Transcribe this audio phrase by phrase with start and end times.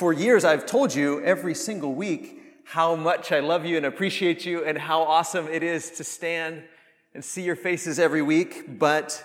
[0.00, 4.46] for years, I've told you every single week how much I love you and appreciate
[4.46, 6.62] you and how awesome it is to stand
[7.12, 8.78] and see your faces every week.
[8.78, 9.22] But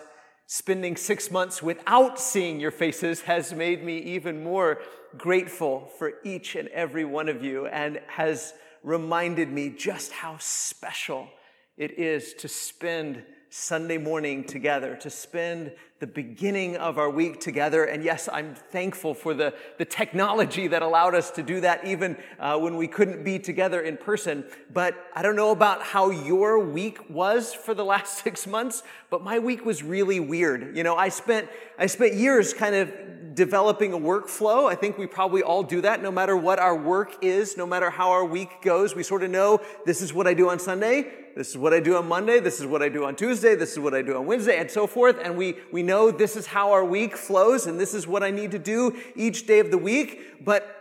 [0.47, 4.81] spending six months without seeing your faces has made me even more
[5.17, 8.53] grateful for each and every one of you and has
[8.83, 11.29] reminded me just how special
[11.77, 17.85] it is to spend Sunday morning together, to spend the beginning of our week together.
[17.85, 22.17] And yes, I'm thankful for the, the technology that allowed us to do that even
[22.37, 24.43] uh, when we couldn't be together in person.
[24.73, 29.23] But I don't know about how your week was for the last six months, but
[29.23, 30.75] my week was really weird.
[30.75, 31.47] You know, I spent,
[31.79, 34.69] I spent years kind of developing a workflow.
[34.69, 37.89] I think we probably all do that no matter what our work is, no matter
[37.89, 38.95] how our week goes.
[38.95, 41.11] We sort of know this is what I do on Sunday.
[41.35, 42.39] This is what I do on Monday.
[42.39, 43.55] This is what I do on Tuesday.
[43.55, 45.17] This is what I do on Wednesday and so forth.
[45.21, 48.31] And we, we know this is how our week flows and this is what I
[48.31, 50.43] need to do each day of the week.
[50.43, 50.71] But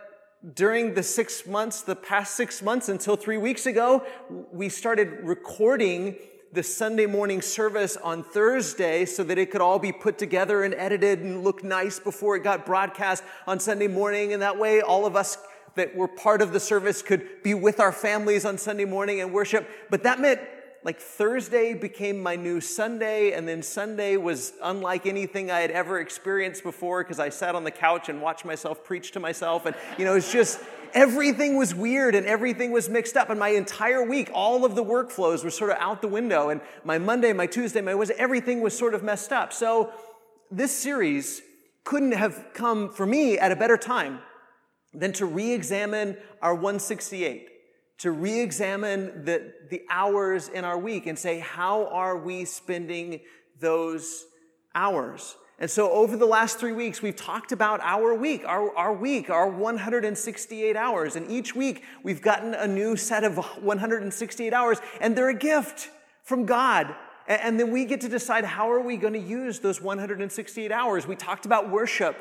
[0.55, 4.05] during the six months, the past six months until three weeks ago,
[4.53, 6.17] we started recording
[6.53, 10.73] the Sunday morning service on Thursday so that it could all be put together and
[10.75, 14.33] edited and look nice before it got broadcast on Sunday morning.
[14.33, 15.37] And that way, all of us
[15.75, 19.33] that were part of the service could be with our families on Sunday morning and
[19.33, 19.69] worship.
[19.91, 20.41] But that meant
[20.85, 25.99] like Thursday became my new Sunday, and then Sunday was unlike anything I had ever
[25.99, 29.65] experienced before because I sat on the couch and watched myself preach to myself.
[29.65, 30.61] And, you know, it's just
[30.93, 33.31] everything was weird and everything was mixed up.
[33.31, 36.51] And my entire week, all of the workflows were sort of out the window.
[36.51, 39.55] And my Monday, my Tuesday, my Wednesday, everything was sort of messed up.
[39.55, 39.91] So
[40.51, 41.41] this series
[41.85, 44.19] couldn't have come for me at a better time
[44.93, 47.54] than to re examine our 168
[47.99, 53.21] to re-examine the, the hours in our week and say, how are we spending
[53.61, 54.27] those
[54.75, 55.37] hours?
[55.59, 59.31] And so over the last three weeks, we've talked about our week, our, our week,
[59.31, 61.15] our 168 hours.
[61.15, 65.91] And each week, we've gotten a new set of 168 hours, and they're a gift
[66.23, 66.95] from God.
[67.27, 71.07] And then we get to decide how are we going to use those 168 hours.
[71.07, 72.17] We talked about worship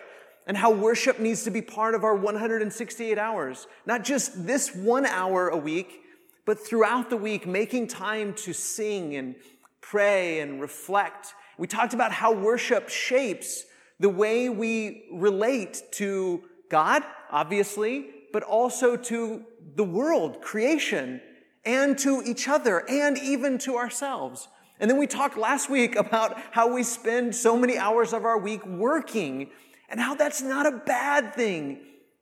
[0.46, 3.68] and how worship needs to be part of our 168 hours.
[3.86, 6.02] Not just this one hour a week,
[6.46, 9.36] but throughout the week, making time to sing and
[9.82, 11.34] pray and reflect.
[11.58, 13.66] We talked about how worship shapes
[14.00, 21.22] the way we relate to God, obviously, but also to the world, creation,
[21.64, 24.50] and to each other, and even to ourselves.
[24.80, 28.38] And then we talked last week about how we spend so many hours of our
[28.38, 29.52] week working
[29.94, 31.78] and how that's not a bad thing.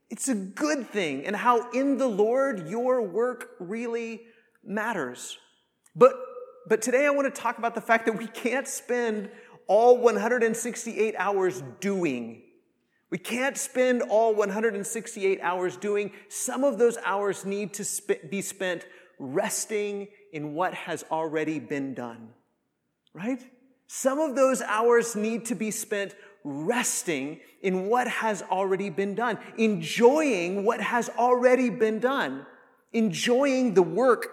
[0.09, 4.24] It's a good thing, and how in the Lord your work really
[4.62, 5.38] matters.
[5.96, 6.12] But,
[6.68, 9.32] but today I want to talk about the fact that we can't spend
[9.68, 12.42] all 168 hours doing.
[13.09, 16.12] We can't spend all 168 hours doing.
[16.28, 18.86] Some of those hours need to sp- be spent
[19.18, 22.32] resting in what has already been done,
[23.14, 23.42] right?
[23.88, 29.38] Some of those hours need to be spent resting in what has already been done,
[29.57, 32.46] enjoying what has already been done,
[32.94, 34.28] enjoying the work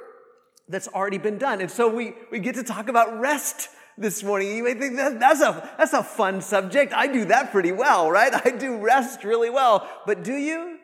[0.68, 1.60] that's already been done.
[1.60, 4.56] And so we, we get to talk about rest this morning.
[4.56, 6.92] You may think that, that's a, that's a fun subject.
[6.92, 8.32] I do that pretty well, right?
[8.34, 9.88] I do rest really well.
[10.06, 10.78] But do you?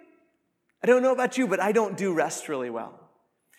[0.82, 3.00] I don't know about you, but I don't do rest really well.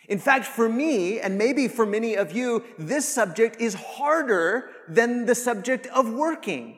[0.07, 5.25] In fact, for me, and maybe for many of you, this subject is harder than
[5.25, 6.77] the subject of working.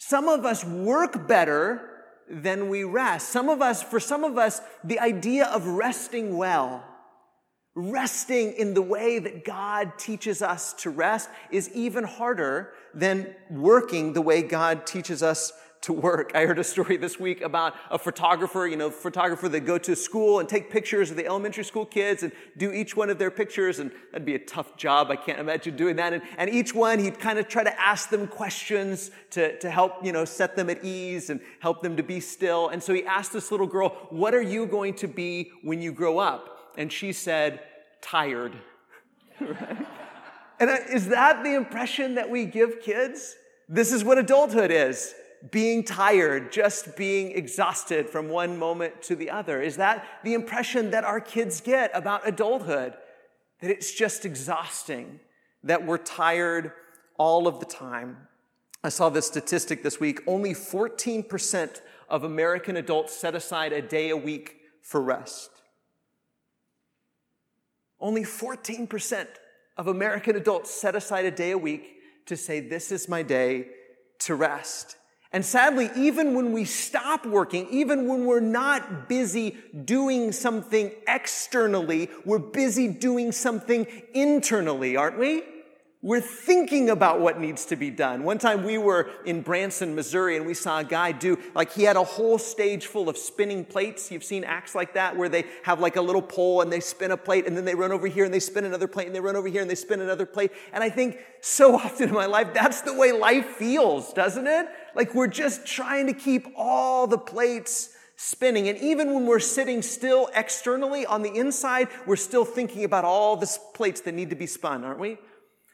[0.00, 1.82] Some of us work better
[2.28, 3.28] than we rest.
[3.28, 6.82] Some of us, for some of us, the idea of resting well,
[7.74, 14.14] resting in the way that God teaches us to rest is even harder than working
[14.14, 15.52] the way God teaches us
[15.82, 16.32] to work.
[16.34, 19.96] I heard a story this week about a photographer, you know, photographer that go to
[19.96, 23.30] school and take pictures of the elementary school kids and do each one of their
[23.30, 23.78] pictures.
[23.78, 25.10] And that'd be a tough job.
[25.10, 26.12] I can't imagine doing that.
[26.12, 30.04] And, and each one, he'd kind of try to ask them questions to, to help,
[30.04, 32.68] you know, set them at ease and help them to be still.
[32.68, 35.92] And so he asked this little girl, what are you going to be when you
[35.92, 36.72] grow up?
[36.76, 37.60] And she said,
[38.02, 38.54] tired.
[39.40, 39.86] right?
[40.60, 43.34] And is that the impression that we give kids?
[43.66, 45.14] This is what adulthood is
[45.50, 49.62] being tired, just being exhausted from one moment to the other?
[49.62, 52.94] Is that the impression that our kids get about adulthood?
[53.60, 55.20] That it's just exhausting,
[55.64, 56.72] that we're tired
[57.16, 58.16] all of the time.
[58.82, 64.10] I saw this statistic this week only 14% of American adults set aside a day
[64.10, 65.50] a week for rest.
[68.00, 69.26] Only 14%
[69.76, 71.96] of American adults set aside a day a week
[72.26, 73.68] to say, This is my day
[74.20, 74.96] to rest.
[75.32, 82.10] And sadly, even when we stop working, even when we're not busy doing something externally,
[82.24, 85.44] we're busy doing something internally, aren't we?
[86.02, 88.24] We're thinking about what needs to be done.
[88.24, 91.82] One time we were in Branson, Missouri, and we saw a guy do, like, he
[91.82, 94.10] had a whole stage full of spinning plates.
[94.10, 97.10] You've seen acts like that where they have like a little pole and they spin
[97.10, 99.20] a plate and then they run over here and they spin another plate and they
[99.20, 100.52] run over here and they spin another plate.
[100.72, 104.68] And I think so often in my life, that's the way life feels, doesn't it?
[104.94, 108.68] Like we're just trying to keep all the plates spinning.
[108.68, 113.36] And even when we're sitting still externally on the inside, we're still thinking about all
[113.36, 115.16] the plates that need to be spun, aren't we?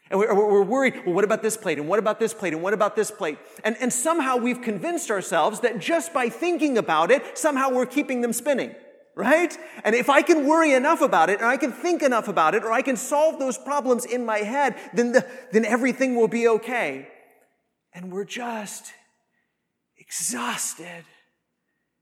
[0.09, 1.77] And we're, worried, well, what about this plate?
[1.77, 2.53] And what about this plate?
[2.53, 3.37] And what about this plate?
[3.63, 8.21] And, and somehow we've convinced ourselves that just by thinking about it, somehow we're keeping
[8.21, 8.73] them spinning,
[9.15, 9.57] right?
[9.83, 12.63] And if I can worry enough about it, or I can think enough about it,
[12.63, 16.47] or I can solve those problems in my head, then, the, then everything will be
[16.47, 17.09] okay.
[17.93, 18.93] And we're just
[20.07, 21.03] exhausted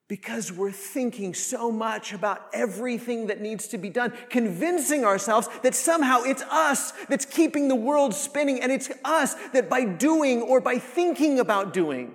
[0.07, 5.73] because we're thinking so much about everything that needs to be done, convincing ourselves that
[5.73, 10.61] somehow it's us that's keeping the world spinning, and it's us that by doing or
[10.61, 12.13] by thinking about doing,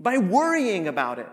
[0.00, 1.28] by worrying about it,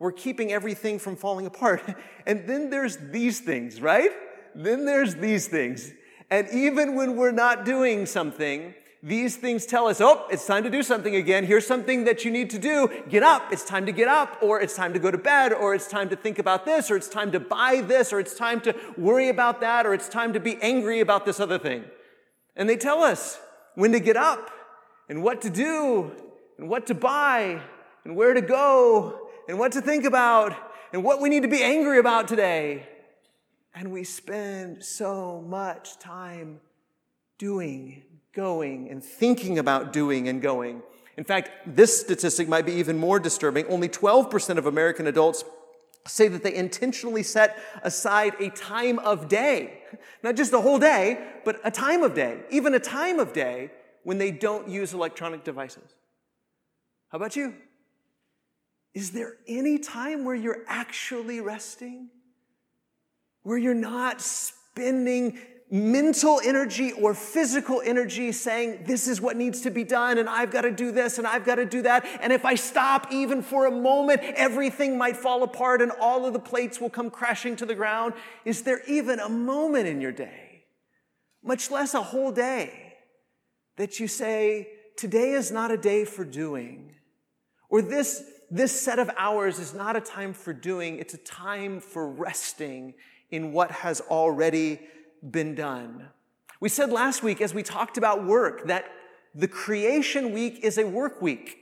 [0.00, 1.82] we're keeping everything from falling apart.
[2.26, 4.10] And then there's these things, right?
[4.54, 5.90] Then there's these things.
[6.30, 10.70] And even when we're not doing something, these things tell us, oh, it's time to
[10.70, 11.44] do something again.
[11.44, 12.88] Here's something that you need to do.
[13.08, 13.52] Get up.
[13.52, 16.08] It's time to get up, or it's time to go to bed, or it's time
[16.08, 19.28] to think about this, or it's time to buy this, or it's time to worry
[19.28, 21.84] about that, or it's time to be angry about this other thing.
[22.56, 23.38] And they tell us
[23.76, 24.50] when to get up,
[25.08, 26.10] and what to do,
[26.58, 27.62] and what to buy,
[28.04, 30.56] and where to go, and what to think about,
[30.92, 32.88] and what we need to be angry about today.
[33.74, 36.60] And we spend so much time
[37.38, 38.02] doing
[38.38, 40.80] going and thinking about doing and going.
[41.16, 43.66] In fact, this statistic might be even more disturbing.
[43.66, 45.42] Only 12% of American adults
[46.06, 49.82] say that they intentionally set aside a time of day,
[50.22, 53.72] not just a whole day, but a time of day, even a time of day
[54.04, 55.90] when they don't use electronic devices.
[57.08, 57.54] How about you?
[58.94, 62.10] Is there any time where you're actually resting?
[63.42, 65.40] Where you're not spending
[65.70, 70.50] mental energy or physical energy saying, This is what needs to be done, and I've
[70.50, 72.06] got to do this, and I've got to do that.
[72.20, 76.32] And if I stop even for a moment, everything might fall apart and all of
[76.32, 78.14] the plates will come crashing to the ground.
[78.44, 80.64] Is there even a moment in your day,
[81.42, 82.94] much less a whole day,
[83.76, 86.94] that you say, Today is not a day for doing,
[87.68, 91.78] or this, this set of hours is not a time for doing, it's a time
[91.78, 92.94] for resting
[93.30, 94.80] in what has already
[95.22, 96.08] been done.
[96.60, 98.86] We said last week, as we talked about work, that
[99.34, 101.58] the creation week is a work week.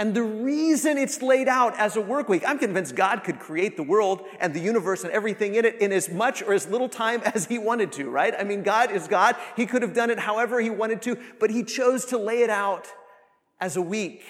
[0.00, 3.76] And the reason it's laid out as a work week, I'm convinced God could create
[3.76, 6.88] the world and the universe and everything in it in as much or as little
[6.88, 8.32] time as He wanted to, right?
[8.38, 9.34] I mean, God is God.
[9.56, 12.50] He could have done it however He wanted to, but He chose to lay it
[12.50, 12.86] out
[13.60, 14.22] as a week.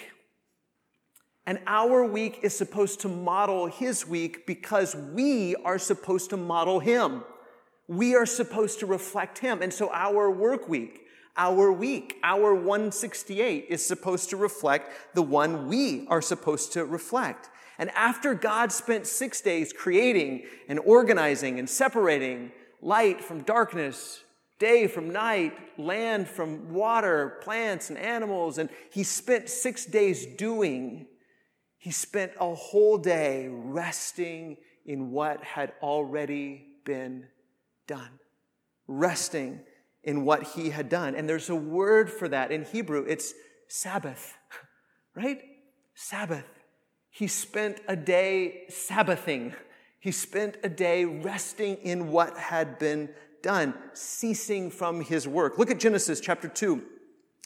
[1.46, 6.80] And our week is supposed to model His week because we are supposed to model
[6.80, 7.24] Him
[7.88, 9.62] we are supposed to reflect Him.
[9.62, 11.06] And so our work week,
[11.36, 17.48] our week, our 168 is supposed to reflect the one we are supposed to reflect.
[17.78, 22.52] And after God spent six days creating and organizing and separating
[22.82, 24.22] light from darkness,
[24.58, 31.06] day from night, land from water, plants and animals, and He spent six days doing,
[31.78, 37.26] He spent a whole day resting in what had already been
[37.88, 38.20] done,
[38.86, 39.60] resting
[40.04, 41.16] in what he had done.
[41.16, 43.34] And there's a word for that in Hebrew it's
[43.66, 44.34] Sabbath,
[45.16, 45.40] right?
[45.94, 46.46] Sabbath.
[47.10, 49.54] He spent a day Sabbathing.
[49.98, 53.08] He spent a day resting in what had been
[53.42, 55.58] done, ceasing from his work.
[55.58, 56.82] Look at Genesis chapter 2,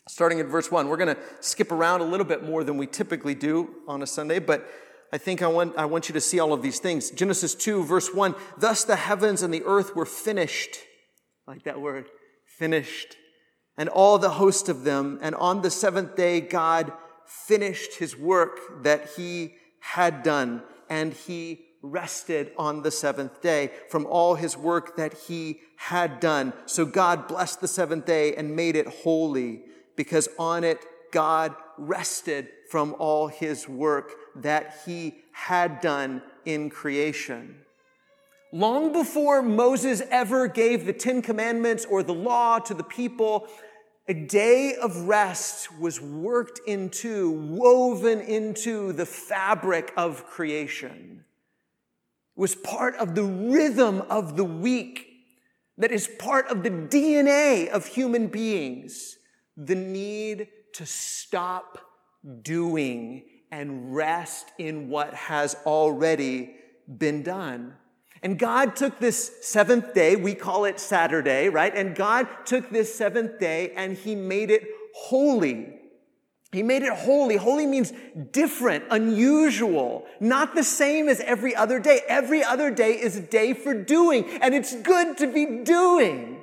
[0.09, 0.89] starting at verse 1.
[0.89, 4.07] We're going to skip around a little bit more than we typically do on a
[4.07, 4.69] Sunday, but
[5.13, 7.11] I think I want, I want you to see all of these things.
[7.11, 10.79] Genesis 2, verse 1 Thus the heavens and the earth were finished.
[11.47, 12.07] like that word,
[12.59, 13.17] finished.
[13.77, 15.19] And all the host of them.
[15.23, 16.93] And on the seventh day, God
[17.27, 20.63] finished his work that he had done.
[20.89, 26.53] And he rested on the seventh day from all his work that he had done.
[26.67, 29.63] So God blessed the seventh day and made it holy
[29.97, 37.57] because on it God rested from all his work that he had done in creation.
[38.53, 43.47] Long before Moses ever gave the Ten Commandments or the law to the people,
[44.09, 51.25] a day of rest was worked into, woven into the fabric of creation.
[52.37, 55.09] It was part of the rhythm of the week
[55.79, 59.17] that is part of the DNA of human beings.
[59.57, 61.79] The need to stop
[62.43, 66.57] doing and rest in what has already
[66.99, 67.75] been done.
[68.23, 71.75] And God took this seventh day, we call it Saturday, right?
[71.75, 74.65] And God took this seventh day and he made it
[74.95, 75.81] holy.
[76.53, 77.37] He made it holy.
[77.37, 77.93] Holy means
[78.31, 82.03] different, unusual, not the same as every other day.
[82.07, 86.42] Every other day is a day for doing, and it's good to be doing.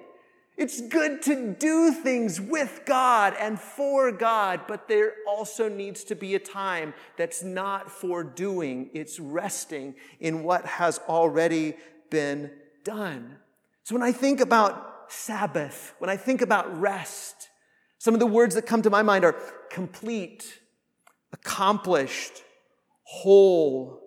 [0.59, 6.15] It's good to do things with God and for God, but there also needs to
[6.15, 8.89] be a time that's not for doing.
[8.93, 11.77] It's resting in what has already
[12.09, 12.51] been
[12.83, 13.37] done.
[13.83, 17.47] So when I think about Sabbath, when I think about rest,
[17.97, 19.37] some of the words that come to my mind are
[19.69, 20.59] complete,
[21.31, 22.43] accomplished,
[23.03, 24.01] whole,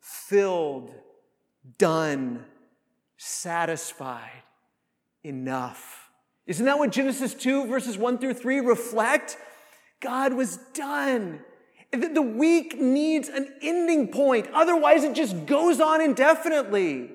[0.00, 0.94] filled,
[1.76, 2.46] done,
[3.18, 4.44] satisfied
[5.24, 6.10] enough.
[6.46, 9.36] Isn't that what Genesis 2, verses 1 through 3 reflect?
[10.00, 11.40] God was done.
[11.92, 14.48] The week needs an ending point.
[14.52, 17.10] Otherwise, it just goes on indefinitely.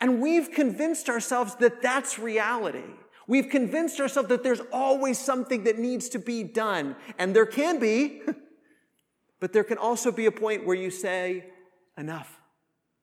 [0.00, 2.82] And we've convinced ourselves that that's reality.
[3.28, 6.96] We've convinced ourselves that there's always something that needs to be done.
[7.18, 8.22] And there can be,
[9.40, 11.46] but there can also be a point where you say,
[11.96, 12.41] enough.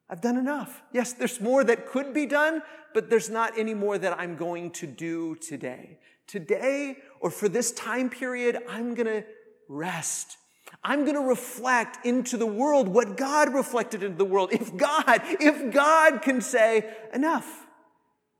[0.09, 0.81] I've done enough.
[0.91, 2.63] Yes, there's more that could be done,
[2.93, 5.99] but there's not any more that I'm going to do today.
[6.25, 9.23] Today, or for this time period, I'm going to
[9.67, 10.37] rest.
[10.83, 14.51] I'm going to reflect into the world what God reflected into the world.
[14.51, 17.65] If God, if God can say, enough,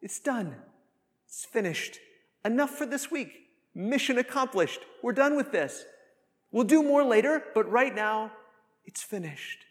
[0.01, 0.55] it's done,
[1.27, 1.99] it's finished,
[2.45, 3.31] enough for this week,
[3.75, 5.83] mission accomplished, we're done with this.
[6.51, 8.31] We'll do more later, but right now,
[8.85, 9.65] it's finished.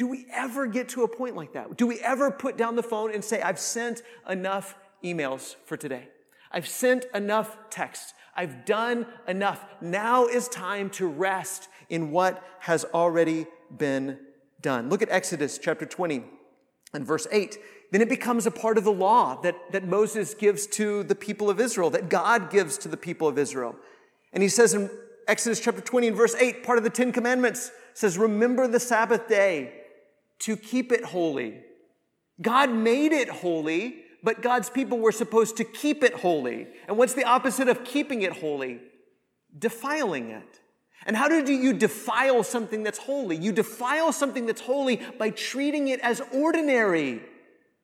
[0.00, 1.76] Do we ever get to a point like that?
[1.76, 6.08] Do we ever put down the phone and say, I've sent enough emails for today?
[6.50, 8.14] I've sent enough texts.
[8.34, 9.62] I've done enough.
[9.82, 13.44] Now is time to rest in what has already
[13.76, 14.18] been
[14.62, 14.88] done.
[14.88, 16.24] Look at Exodus chapter 20
[16.94, 17.58] and verse 8.
[17.90, 21.50] Then it becomes a part of the law that, that Moses gives to the people
[21.50, 23.76] of Israel, that God gives to the people of Israel.
[24.32, 24.88] And he says in
[25.28, 29.28] Exodus chapter 20 and verse 8, part of the Ten Commandments says, Remember the Sabbath
[29.28, 29.74] day
[30.40, 31.60] to keep it holy.
[32.40, 36.68] God made it holy, but God's people were supposed to keep it holy.
[36.88, 38.80] And what's the opposite of keeping it holy?
[39.56, 40.60] Defiling it.
[41.06, 43.36] And how do you defile something that's holy?
[43.36, 47.22] You defile something that's holy by treating it as ordinary,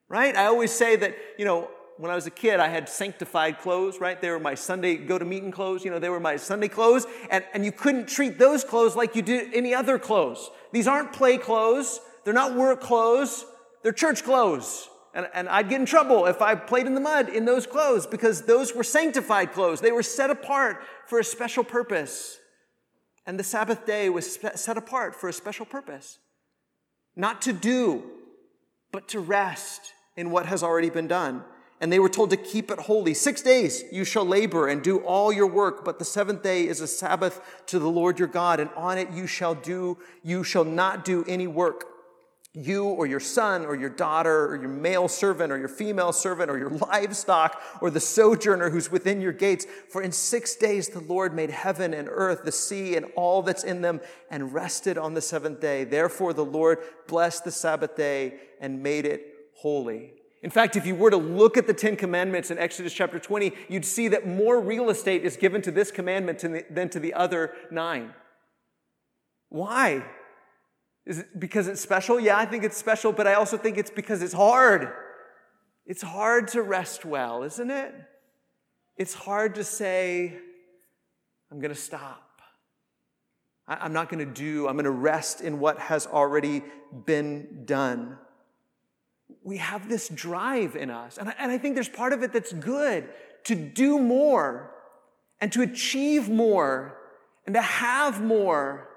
[0.08, 0.36] right?
[0.36, 4.00] I always say that, you know, when I was a kid, I had sanctified clothes,
[4.00, 4.20] right?
[4.20, 5.82] They were my Sunday go to meeting clothes.
[5.82, 7.06] You know, they were my Sunday clothes.
[7.30, 10.50] And, and you couldn't treat those clothes like you did any other clothes.
[10.72, 12.00] These aren't play clothes.
[12.26, 13.44] They're not work clothes,
[13.84, 14.88] they're church clothes.
[15.14, 18.04] And, and I'd get in trouble if I played in the mud in those clothes
[18.04, 19.80] because those were sanctified clothes.
[19.80, 22.36] They were set apart for a special purpose.
[23.26, 26.18] And the Sabbath day was set apart for a special purpose.
[27.14, 28.02] Not to do,
[28.90, 31.44] but to rest in what has already been done.
[31.80, 33.14] And they were told to keep it holy.
[33.14, 36.80] Six days you shall labor and do all your work, but the seventh day is
[36.80, 40.64] a Sabbath to the Lord your God, and on it you shall do, you shall
[40.64, 41.84] not do any work
[42.56, 46.50] you or your son or your daughter or your male servant or your female servant
[46.50, 49.66] or your livestock or the sojourner who's within your gates.
[49.90, 53.62] For in six days the Lord made heaven and earth, the sea and all that's
[53.62, 55.84] in them, and rested on the seventh day.
[55.84, 60.14] Therefore the Lord blessed the Sabbath day and made it holy.
[60.42, 63.52] In fact, if you were to look at the Ten Commandments in Exodus chapter 20,
[63.68, 66.38] you'd see that more real estate is given to this commandment
[66.70, 68.14] than to the other nine.
[69.48, 70.04] Why?
[71.06, 72.18] Is it because it's special?
[72.18, 74.92] Yeah, I think it's special, but I also think it's because it's hard.
[75.86, 77.94] It's hard to rest well, isn't it?
[78.96, 80.36] It's hard to say,
[81.50, 82.22] I'm going to stop.
[83.68, 86.62] I'm not going to do, I'm going to rest in what has already
[87.04, 88.16] been done.
[89.42, 92.32] We have this drive in us, and I, and I think there's part of it
[92.32, 93.08] that's good
[93.44, 94.72] to do more
[95.40, 96.96] and to achieve more
[97.44, 98.88] and to have more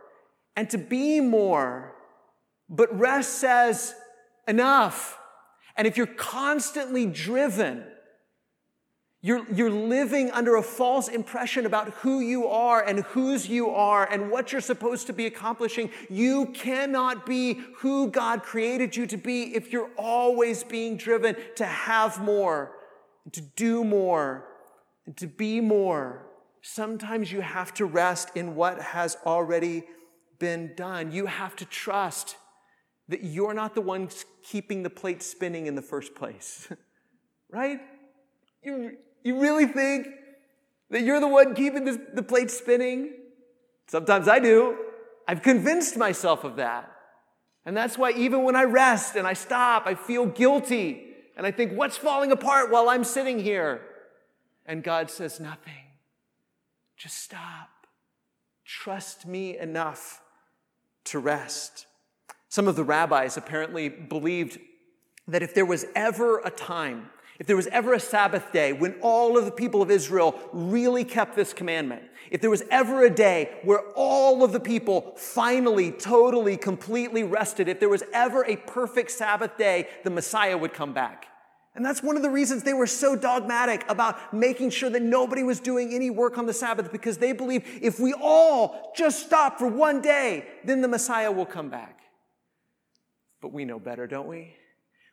[0.56, 1.96] and to be more.
[2.70, 3.96] But rest says,
[4.48, 5.18] enough.
[5.76, 7.84] And if you're constantly driven,
[9.22, 14.10] you're, you're living under a false impression about who you are and whose you are
[14.10, 15.90] and what you're supposed to be accomplishing.
[16.10, 21.66] You cannot be who God created you to be if you're always being driven to
[21.66, 22.72] have more,
[23.34, 24.46] to do more,
[25.06, 26.26] and to be more.
[26.62, 29.84] Sometimes you have to rest in what has already
[30.40, 31.12] been done.
[31.12, 32.38] You have to trust
[33.10, 34.08] that you're not the one
[34.44, 36.72] keeping the plate spinning in the first place.
[37.52, 37.80] right?
[38.64, 40.08] You, you really think
[40.92, 43.14] that you're the one keeping the, the plate spinning?
[43.88, 44.78] Sometimes I do.
[45.28, 46.92] I've convinced myself of that.
[47.66, 51.06] And that's why even when I rest and I stop, I feel guilty.
[51.36, 53.82] And I think, what's falling apart while I'm sitting here?
[54.66, 55.74] And God says, nothing.
[56.96, 57.70] Just stop.
[58.66, 60.22] Trust me enough
[61.06, 61.88] to rest.
[62.50, 64.60] Some of the rabbis apparently believed
[65.28, 68.96] that if there was ever a time if there was ever a Sabbath day when
[69.02, 73.10] all of the people of Israel really kept this commandment, if there was ever a
[73.10, 78.58] day where all of the people finally, totally, completely rested, if there was ever a
[78.58, 81.28] perfect Sabbath day, the Messiah would come back.
[81.76, 85.44] And that's one of the reasons they were so dogmatic about making sure that nobody
[85.44, 89.60] was doing any work on the Sabbath because they believe if we all just stop
[89.60, 91.99] for one day, then the Messiah will come back.
[93.42, 94.56] But we know better, don't we?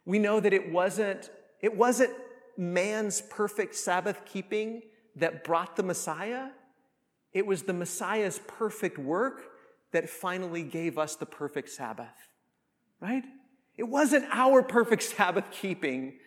[0.04, 1.30] We know that it wasn't
[1.60, 2.12] it wasn't
[2.56, 4.82] man's perfect Sabbath keeping
[5.16, 6.48] that brought the Messiah.
[7.32, 9.42] It was the Messiah's perfect work
[9.92, 12.28] that finally gave us the perfect Sabbath,
[13.00, 13.24] right?
[13.76, 16.18] It wasn't our perfect Sabbath keeping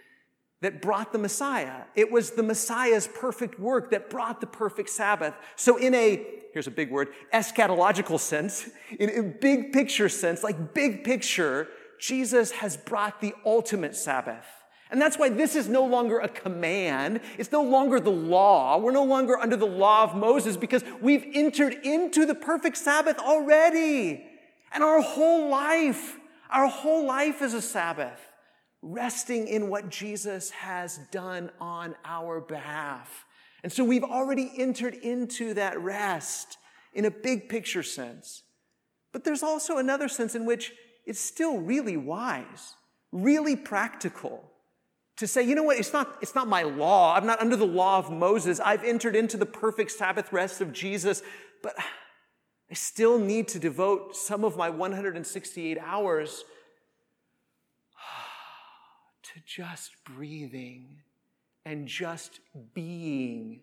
[0.61, 1.83] that brought the Messiah.
[1.95, 5.33] It was the Messiah's perfect work that brought the perfect Sabbath.
[5.55, 10.73] So, in a, here's a big word, eschatological sense, in a big picture sense, like
[10.73, 14.45] big picture, Jesus has brought the ultimate Sabbath.
[14.91, 17.21] And that's why this is no longer a command.
[17.37, 18.79] It's no longer the law.
[18.79, 23.19] We're no longer under the law of Moses because we've entered into the perfect Sabbath
[23.19, 24.25] already.
[24.71, 26.17] And our whole life,
[26.49, 28.19] our whole life is a Sabbath,
[28.81, 33.25] resting in what Jesus has done on our behalf.
[33.61, 36.57] And so we've already entered into that rest
[36.93, 38.43] in a big picture sense.
[39.11, 40.71] But there's also another sense in which
[41.05, 42.75] it's still really wise,
[43.11, 44.49] really practical
[45.19, 47.13] to say, you know what, it's not, it's not my law.
[47.13, 48.61] I'm not under the law of Moses.
[48.61, 51.21] I've entered into the perfect Sabbath rest of Jesus,
[51.61, 56.45] but I still need to devote some of my 168 hours
[59.23, 60.99] to just breathing
[61.65, 62.39] and just
[62.73, 63.59] being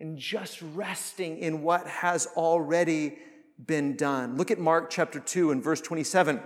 [0.00, 3.16] and just resting in what has already
[3.66, 4.36] been done.
[4.36, 6.38] Look at Mark chapter 2 and verse 27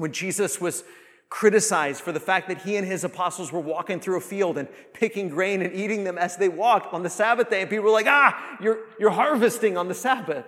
[0.00, 0.84] when Jesus was
[1.28, 4.68] criticized for the fact that he and his apostles were walking through a field and
[4.92, 7.60] picking grain and eating them as they walked on the Sabbath day.
[7.60, 10.44] And people were like, ah, you're, you're harvesting on the Sabbath.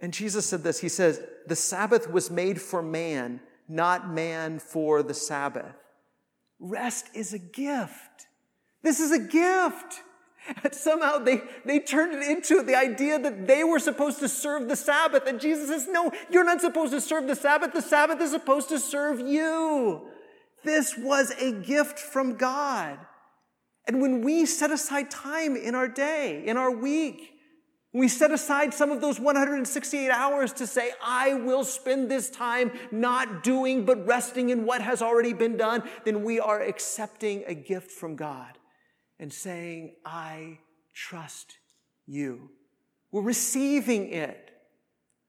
[0.00, 5.02] And Jesus said this He says, The Sabbath was made for man, not man for
[5.02, 5.74] the Sabbath.
[6.60, 8.28] Rest is a gift.
[8.82, 10.02] This is a gift.
[10.62, 14.68] And somehow they, they turned it into the idea that they were supposed to serve
[14.68, 15.26] the Sabbath.
[15.26, 17.72] And Jesus says, No, you're not supposed to serve the Sabbath.
[17.72, 20.08] The Sabbath is supposed to serve you.
[20.64, 22.98] This was a gift from God.
[23.86, 27.34] And when we set aside time in our day, in our week,
[27.94, 32.70] we set aside some of those 168 hours to say, I will spend this time
[32.90, 37.54] not doing but resting in what has already been done, then we are accepting a
[37.54, 38.57] gift from God
[39.18, 40.58] and saying, I
[40.94, 41.58] trust
[42.06, 42.50] you.
[43.10, 44.50] We're receiving it.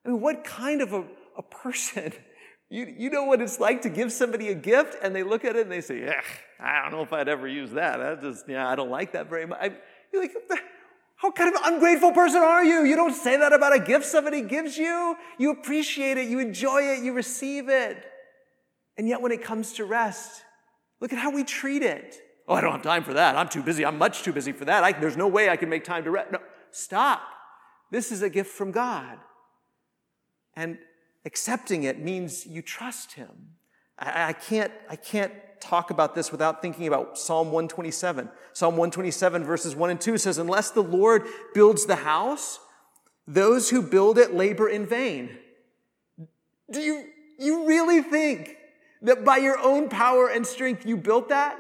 [0.05, 1.03] I mean, what kind of a,
[1.37, 2.13] a person?
[2.71, 5.55] You, you know what it's like to give somebody a gift and they look at
[5.55, 6.13] it and they say,
[6.59, 7.99] I don't know if I'd ever use that.
[7.99, 9.57] I just, yeah, I don't like that very much.
[9.59, 9.71] I,
[10.13, 10.35] you're like,
[11.15, 12.83] how kind of ungrateful person are you?
[12.83, 15.17] You don't say that about a gift somebody gives you.
[15.39, 18.05] You appreciate it, you enjoy it, you receive it.
[18.97, 20.43] And yet when it comes to rest,
[20.99, 22.21] look at how we treat it.
[22.49, 23.35] Oh, I don't have time for that.
[23.35, 23.85] I'm too busy.
[23.85, 24.83] I'm much too busy for that.
[24.83, 26.31] I, there's no way I can make time to rest.
[26.31, 26.39] No,
[26.71, 27.21] stop.
[27.91, 29.19] This is a gift from God.
[30.55, 30.79] And
[31.25, 33.29] accepting it means you trust Him.
[33.99, 35.31] I, I, can't, I can't
[35.61, 38.27] talk about this without thinking about Psalm 127.
[38.53, 42.59] Psalm 127, verses 1 and 2 says, Unless the Lord builds the house,
[43.27, 45.37] those who build it labor in vain.
[46.71, 47.05] Do you,
[47.37, 48.55] you really think
[49.03, 51.59] that by your own power and strength you built that?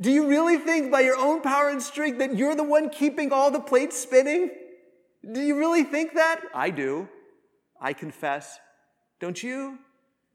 [0.00, 3.32] Do you really think by your own power and strength that you're the one keeping
[3.32, 4.50] all the plates spinning?
[5.32, 6.40] Do you really think that?
[6.52, 7.08] I do.
[7.80, 8.58] I confess.
[9.20, 9.78] Don't you?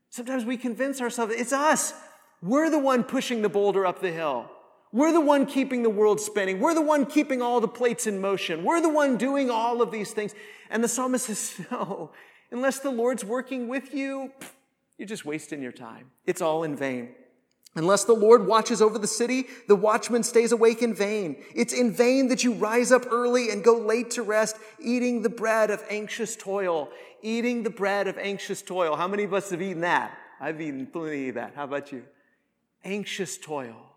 [0.10, 1.94] Sometimes we convince ourselves it's us.
[2.42, 4.50] We're the one pushing the boulder up the hill.
[4.92, 6.60] We're the one keeping the world spinning.
[6.60, 8.64] We're the one keeping all the plates in motion.
[8.64, 10.34] We're the one doing all of these things.
[10.72, 12.12] And the psalmist says, No,
[12.50, 14.32] unless the Lord's working with you,
[14.98, 16.10] you're just wasting your time.
[16.26, 17.10] It's all in vain.
[17.76, 21.44] Unless the Lord watches over the city, the watchman stays awake in vain.
[21.56, 25.30] It's in vain that you rise up early and go late to rest, eating the
[25.30, 26.90] bread of anxious toil.
[27.22, 28.96] Eating the bread of anxious toil.
[28.96, 30.18] How many of us have eaten that?
[30.40, 31.54] I've eaten plenty of that.
[31.56, 32.04] How about you?
[32.84, 33.89] Anxious toil.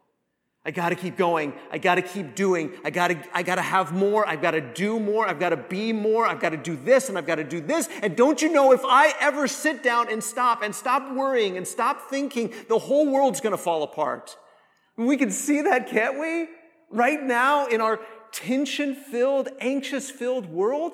[0.65, 1.55] I got to keep going.
[1.73, 2.73] I got to keep doing.
[2.85, 4.27] I got to I got to have more.
[4.29, 5.27] I've got to do more.
[5.27, 6.25] I've got to be more.
[6.25, 7.89] I've got to do this and I've got to do this.
[8.01, 11.67] And don't you know if I ever sit down and stop and stop worrying and
[11.67, 14.37] stop thinking, the whole world's going to fall apart.
[14.97, 16.49] We can see that, can't we?
[16.91, 17.99] Right now in our
[18.31, 20.93] tension-filled, anxious-filled world,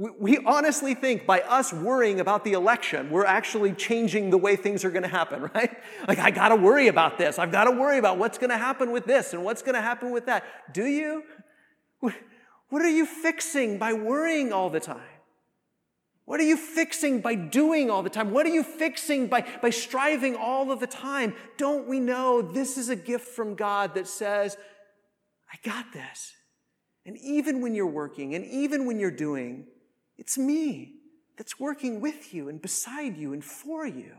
[0.00, 4.82] we honestly think by us worrying about the election, we're actually changing the way things
[4.82, 5.76] are going to happen, right?
[6.08, 7.38] Like, I got to worry about this.
[7.38, 9.82] I've got to worry about what's going to happen with this and what's going to
[9.82, 10.44] happen with that.
[10.72, 11.22] Do you?
[12.00, 15.02] What are you fixing by worrying all the time?
[16.24, 18.30] What are you fixing by doing all the time?
[18.30, 21.34] What are you fixing by, by striving all of the time?
[21.58, 24.56] Don't we know this is a gift from God that says,
[25.52, 26.32] I got this.
[27.04, 29.66] And even when you're working and even when you're doing,
[30.20, 30.92] it's me
[31.36, 34.12] that's working with you and beside you and for you.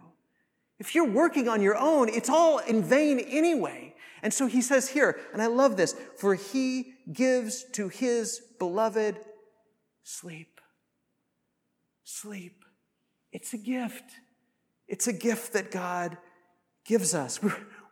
[0.79, 3.93] If you're working on your own, it's all in vain anyway.
[4.23, 9.19] And so he says here, and I love this, for he gives to his beloved
[10.03, 10.59] sleep.
[12.03, 12.65] Sleep.
[13.31, 14.11] It's a gift.
[14.87, 16.17] It's a gift that God
[16.83, 17.39] gives us.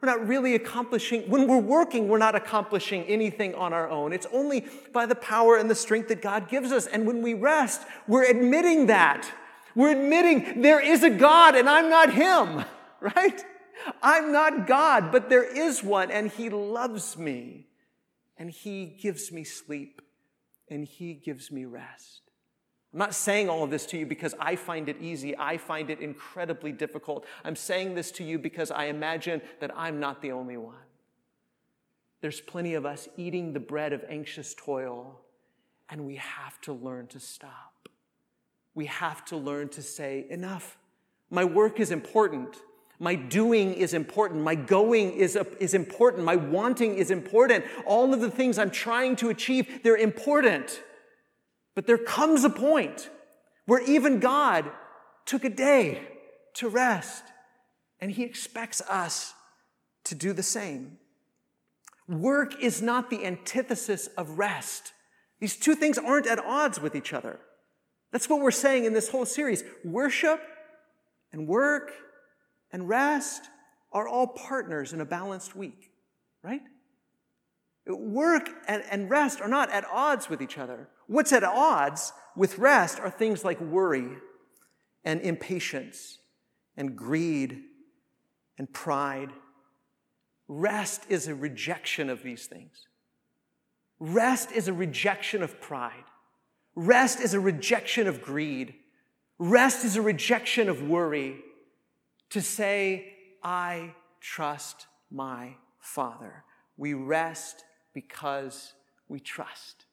[0.02, 4.14] We're not really accomplishing, when we're working, we're not accomplishing anything on our own.
[4.14, 6.88] It's only by the power and the strength that God gives us.
[6.88, 9.30] And when we rest, we're admitting that.
[9.76, 12.64] We're admitting there is a God and I'm not Him,
[13.02, 13.44] right?
[14.02, 17.68] I'm not God, but there is one and He loves me
[18.38, 20.02] and He gives me sleep
[20.70, 22.22] and He gives me rest.
[22.94, 25.38] I'm not saying all of this to you because I find it easy.
[25.38, 27.26] I find it incredibly difficult.
[27.46, 30.76] I'm saying this to you because I imagine that I'm not the only one.
[32.22, 35.22] There's plenty of us eating the bread of anxious toil,
[35.88, 37.90] and we have to learn to stop.
[38.74, 40.78] We have to learn to say, enough.
[41.30, 42.58] My work is important.
[42.98, 44.42] My doing is important.
[44.42, 46.26] My going is, is important.
[46.26, 47.66] My wanting is important.
[47.86, 50.82] All of the things I'm trying to achieve, they're important.
[51.80, 53.10] But there comes a point
[53.66, 54.70] where even God
[55.26, 56.10] took a day
[56.56, 57.24] to rest,
[58.02, 59.34] and He expects us
[60.04, 60.98] to do the same.
[62.06, 64.92] Work is not the antithesis of rest.
[65.40, 67.40] These two things aren't at odds with each other.
[68.12, 69.64] That's what we're saying in this whole series.
[69.86, 70.42] Worship
[71.32, 71.94] and work
[72.74, 73.44] and rest
[73.94, 75.94] are all partners in a balanced week,
[76.44, 76.64] right?
[77.88, 80.90] Work and, and rest are not at odds with each other.
[81.10, 84.10] What's at odds with rest are things like worry
[85.04, 86.20] and impatience
[86.78, 87.64] and greed
[88.60, 89.32] and pride.
[90.48, 92.86] Rest is a rejection of these things.
[94.00, 96.06] Rest is a rejection of pride.
[96.76, 98.76] Rest is a rejection of greed.
[99.40, 101.38] Rest is a rejection of worry.
[102.30, 106.44] To say, I trust my Father.
[106.78, 107.64] We rest
[107.96, 108.74] because
[109.08, 109.86] we trust.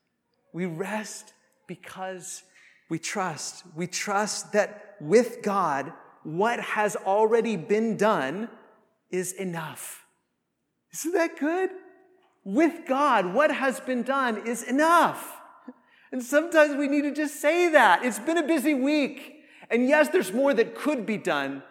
[0.57, 1.35] We rest
[1.67, 2.43] because
[2.89, 3.65] we trust.
[3.75, 5.93] We trust that with God,
[6.23, 8.49] what has already been done
[9.11, 10.07] is enough.
[10.95, 11.69] Isn't that good?
[12.43, 15.43] With God, what has been done is enough.
[16.11, 18.03] And sometimes we need to just say that.
[18.03, 19.43] It's been a busy week.
[19.71, 21.65] And yes, there's more that could be done,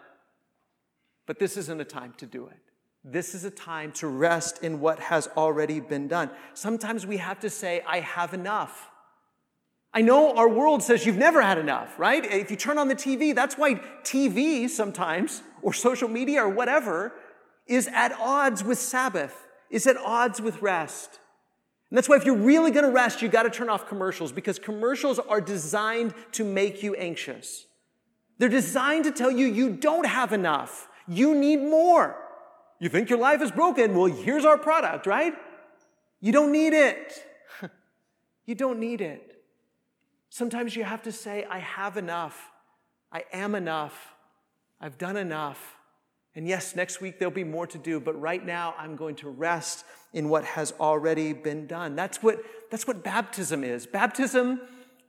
[1.26, 2.60] but this isn't a time to do it.
[3.08, 6.28] This is a time to rest in what has already been done.
[6.54, 8.90] Sometimes we have to say, I have enough.
[9.94, 12.24] I know our world says you've never had enough, right?
[12.24, 17.12] If you turn on the TV, that's why TV sometimes, or social media or whatever,
[17.68, 21.20] is at odds with Sabbath, is at odds with rest.
[21.90, 24.58] And that's why if you're really to rest, you got to turn off commercials because
[24.58, 27.66] commercials are designed to make you anxious.
[28.38, 30.88] They're designed to tell you you don't have enough.
[31.06, 32.16] You need more.
[32.78, 33.94] You think your life is broken?
[33.94, 35.34] Well, here's our product, right?
[36.20, 37.24] You don't need it.
[38.46, 39.42] you don't need it.
[40.28, 42.50] Sometimes you have to say, I have enough.
[43.10, 44.14] I am enough.
[44.80, 45.76] I've done enough.
[46.34, 49.30] And yes, next week there'll be more to do, but right now I'm going to
[49.30, 51.96] rest in what has already been done.
[51.96, 53.86] That's what, that's what baptism is.
[53.86, 54.60] Baptism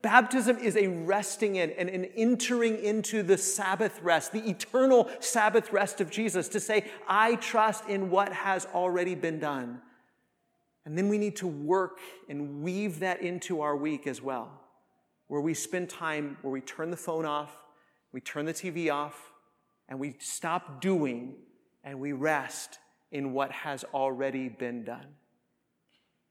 [0.01, 5.73] Baptism is a resting in and an entering into the Sabbath rest, the eternal Sabbath
[5.73, 9.81] rest of Jesus, to say, I trust in what has already been done.
[10.85, 14.51] And then we need to work and weave that into our week as well,
[15.27, 17.57] where we spend time, where we turn the phone off,
[18.13, 19.31] we turn the TV off,
[19.89, 21.35] and we stop doing
[21.83, 22.79] and we rest
[23.11, 25.07] in what has already been done.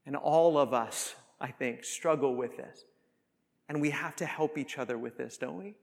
[0.05, 2.85] And all of us, I think, struggle with this.
[3.69, 5.75] And we have to help each other with this, don't we?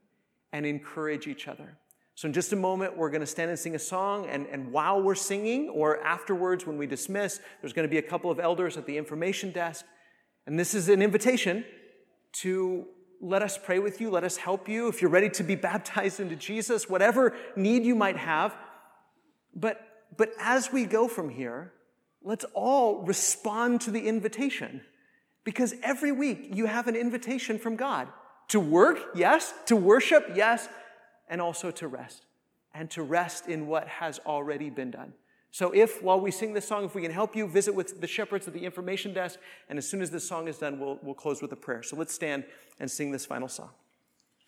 [0.51, 1.77] And encourage each other.
[2.15, 4.27] So, in just a moment, we're going to stand and sing a song.
[4.27, 8.01] And, and while we're singing, or afterwards when we dismiss, there's going to be a
[8.01, 9.85] couple of elders at the information desk.
[10.47, 11.65] And this is an invitation
[12.33, 12.85] to
[13.21, 14.87] let us pray with you, let us help you.
[14.87, 18.55] If you're ready to be baptized into Jesus, whatever need you might have.
[19.53, 19.81] But,
[20.15, 21.73] but as we go from here,
[22.23, 24.81] let's all respond to the invitation.
[25.45, 28.09] Because every week you have an invitation from God
[28.49, 30.67] to work, yes, to worship, yes,
[31.29, 32.25] and also to rest,
[32.73, 35.13] and to rest in what has already been done.
[35.51, 38.07] So, if while we sing this song, if we can help you, visit with the
[38.07, 41.15] shepherds at the information desk, and as soon as this song is done, we'll, we'll
[41.15, 41.81] close with a prayer.
[41.81, 42.43] So, let's stand
[42.79, 43.69] and sing this final song.